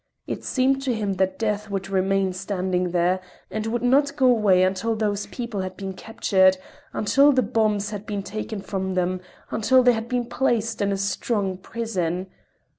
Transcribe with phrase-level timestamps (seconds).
[0.25, 3.19] It seemed to him that Death would remain standing there,
[3.51, 6.57] and would not go away until those people had been captured,
[6.91, 10.97] until the bombs had been taken from them, until they had been placed in a
[10.97, 12.31] strong prison.